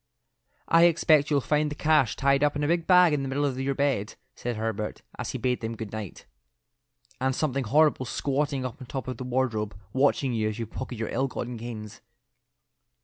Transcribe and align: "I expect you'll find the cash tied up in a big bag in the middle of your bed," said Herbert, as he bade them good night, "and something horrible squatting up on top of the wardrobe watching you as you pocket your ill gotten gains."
"I 0.67 0.85
expect 0.85 1.29
you'll 1.29 1.41
find 1.41 1.69
the 1.69 1.75
cash 1.75 2.15
tied 2.15 2.43
up 2.43 2.55
in 2.55 2.63
a 2.63 2.67
big 2.67 2.87
bag 2.87 3.13
in 3.13 3.21
the 3.21 3.29
middle 3.29 3.45
of 3.45 3.59
your 3.59 3.75
bed," 3.75 4.15
said 4.35 4.55
Herbert, 4.55 5.03
as 5.19 5.29
he 5.29 5.37
bade 5.37 5.61
them 5.61 5.75
good 5.77 5.91
night, 5.91 6.25
"and 7.19 7.35
something 7.35 7.65
horrible 7.65 8.07
squatting 8.07 8.65
up 8.65 8.81
on 8.81 8.87
top 8.87 9.07
of 9.07 9.17
the 9.17 9.23
wardrobe 9.23 9.77
watching 9.93 10.33
you 10.33 10.49
as 10.49 10.57
you 10.57 10.65
pocket 10.65 10.97
your 10.97 11.09
ill 11.09 11.27
gotten 11.27 11.55
gains." 11.55 12.01